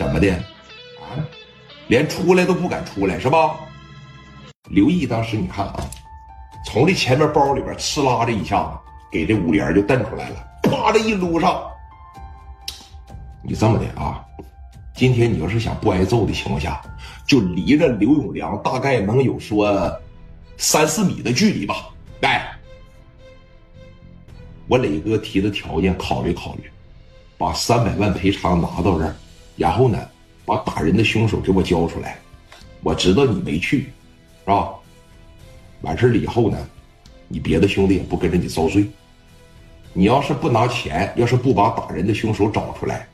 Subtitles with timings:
[0.00, 0.32] 怎么的？
[0.32, 1.12] 啊，
[1.88, 3.54] 连出来都不敢出来是吧？
[4.70, 5.90] 刘毅当时你看啊，
[6.64, 8.78] 从这前面包里边呲啦这一下子，
[9.12, 11.62] 给这五连就蹬出来了，啪的一撸上。
[13.42, 14.24] 你这么的啊，
[14.94, 16.80] 今天你要是想不挨揍的情况下，
[17.26, 19.94] 就离着刘永良大概能有说
[20.56, 21.90] 三四米的距离吧。
[22.22, 22.50] 来，
[24.66, 26.70] 我磊哥提的条件考虑考虑，
[27.36, 29.14] 把三百万赔偿拿到这儿，
[29.60, 30.08] 然后呢，
[30.46, 32.18] 把打人的凶手给我交出来。
[32.82, 34.70] 我知道你没去，是吧？
[35.82, 36.56] 完事了以后呢，
[37.28, 38.88] 你别的兄弟也不跟着你遭罪。
[39.92, 43.06] 你要是不拿钱，要是不把打人的凶手找出来，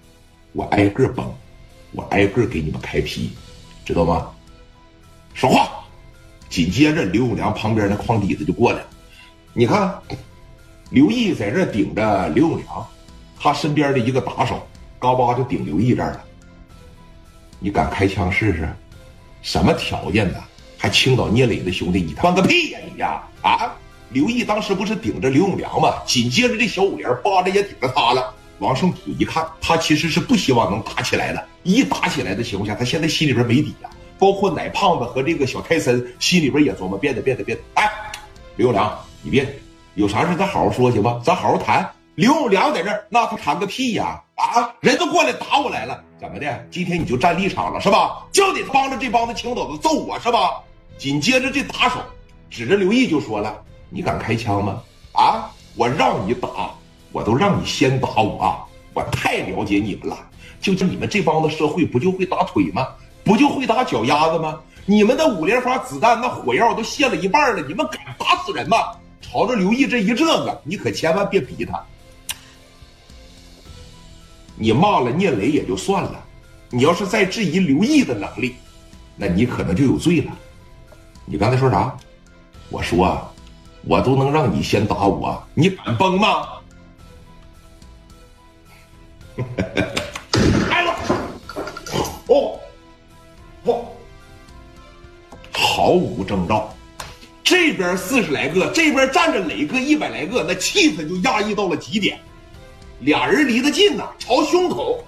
[0.53, 1.29] 我挨个崩，
[1.91, 3.33] 我挨个给你们开皮，
[3.85, 4.31] 知道吗？
[5.35, 5.69] 说话。
[6.49, 8.87] 紧接着，刘永良旁边那矿底子就过来了。
[9.53, 10.01] 你看，
[10.91, 12.87] 刘毅在这顶着刘永良，
[13.37, 14.65] 他身边的一个打手，
[15.01, 16.23] 嘎巴就顶刘毅这儿了。
[17.59, 18.69] 你敢开枪试试？
[19.43, 20.39] 什么条件呢？
[20.79, 23.23] 还青岛聂磊的兄弟，你放个屁呀你呀！
[23.43, 23.75] 啊！
[24.11, 25.95] 刘毅当时不是顶着刘永良吗？
[26.07, 28.35] 紧接着这小五连扒着也顶着他了。
[28.59, 31.45] 王胜普一看，他其实是不希望能打起来的。
[31.63, 33.91] 一打起来的情况下，他现在心里边没底呀。
[34.19, 37.65] 包括奶胖子和这个小泰森心里边也琢磨，变得变得变得。
[37.75, 37.91] 哎，
[38.57, 38.97] 刘永良。
[39.23, 39.59] 你别，
[39.95, 41.21] 有啥事咱好好说行吧？
[41.25, 41.89] 咱好好谈。
[42.15, 44.23] 刘永良在这儿，那他谈个屁呀！
[44.37, 46.67] 啊，人都过来打我来了，怎么的？
[46.71, 48.25] 今天你就站立场了是吧？
[48.33, 50.63] 就得帮着这帮子青岛子揍我是吧？
[50.97, 52.01] 紧接着这打手
[52.49, 54.81] 指着刘毅就说了：“你敢开枪吗？
[55.13, 56.49] 啊，我让你打，
[57.13, 60.17] 我都让你先打我，我太了解你们了。
[60.59, 62.89] 就就你们这帮子社会，不就会打腿吗？
[63.23, 64.59] 不就会打脚丫子吗？
[64.87, 68.79] 你们的五连发子弹那火药都泄了一半了，你们敢打死人吗？”
[69.21, 71.85] 朝着刘毅这一这个，你可千万别逼他。
[74.57, 76.25] 你骂了聂磊也就算了，
[76.71, 78.57] 你要是再质疑刘毅的能力，
[79.15, 80.33] 那你可能就有罪了。
[81.25, 81.95] 你刚才说啥？
[82.69, 83.33] 我说，
[83.85, 86.49] 我都能让你先打我，你敢崩吗？
[90.69, 90.95] 开了，
[92.27, 92.59] 哦，
[93.65, 93.85] 哦，
[95.53, 96.75] 毫无征兆。
[97.45, 102.19] 这边四十来个，这边站着磊哥一百来个，那气氛就压抑到了极点。
[103.01, 105.05] 俩人离得近呐，朝胸口，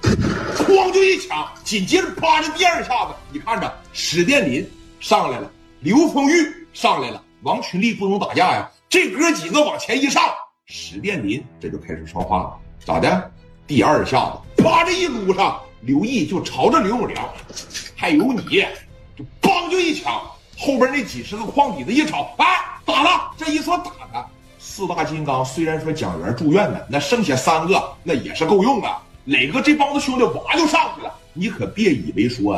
[0.56, 4.68] 哐就一抢，紧接着啪的第二下子，你看着史殿林
[5.00, 5.50] 上来了，
[5.80, 10.22] 刘丰玉上来了，王群力不能打架呀，这哥几个往前一上，
[10.66, 13.30] 史殿林这就开始说话了，咋的？
[13.66, 14.18] 第二下
[14.56, 17.26] 子，啪这一撸上，刘毅就朝着刘永良，
[17.96, 18.66] 还有你，
[19.16, 20.20] 就梆就一枪。
[20.60, 22.44] 后边那几十个矿底子一瞅，哎，
[22.84, 23.30] 打了！
[23.36, 24.28] 这一说打他，
[24.78, 29.02] 四大金刚虽然说蒋元住院呢，那剩下三个那也是够用啊。
[29.24, 32.56] 磊哥这帮子兄弟哇就上去了，你可别以为说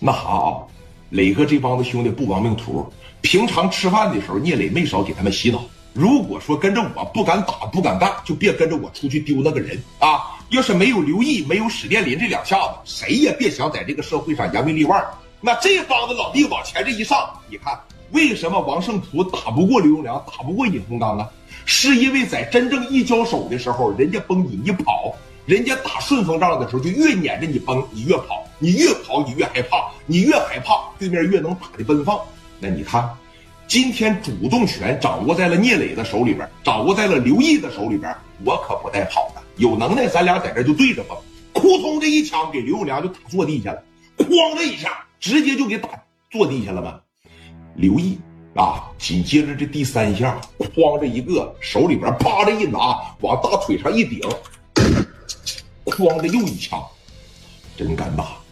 [0.00, 0.64] 那啥啊，
[1.10, 5.62] 磊哥这帮子兄弟不亡命徒，平常吃饭的时候聂磊没少给他们洗脑。
[5.92, 10.40] 如果说跟着我不敢打不敢干，就别跟着我出去丢那个人啊！
[10.48, 15.04] 要是没有刘毅，没有史殿林这两下子，谁也别想在这个社会上扬名立万。
[15.42, 17.78] 那这帮子老弟往前这一上，你看
[18.14, 21.28] 为什么王胜普打不过刘永良，打不过尹洪刚啊？
[21.66, 25.12] 是因为在真正一交手的时候，人家崩你，你跑；
[25.46, 32.16] 人家打顺风仗的时候，就越撵着你崩，你越跑，你越跑你越害怕，你越害怕，对面越能打的奔放。
[32.60, 33.10] 那你看，
[33.66, 38.14] 今天主动权掌握在了聂磊的手里边，掌握在了刘毅的手里边，
[38.44, 39.42] 我可不带跑的。
[39.56, 41.18] 有能耐，咱俩在这就对着崩，
[41.52, 43.82] 扑通这一枪给刘永良就打坐地下了，
[44.18, 45.04] 哐的一下。
[45.18, 45.88] 直接就给打
[46.30, 47.00] 坐地下了吗？
[47.76, 48.18] 刘毅
[48.54, 54.20] 啊，紧接着这第三下，哐着一个手里边啪着一拿，往大腿上一顶，
[55.84, 56.82] 哐的又一枪，
[57.76, 58.43] 真敢打。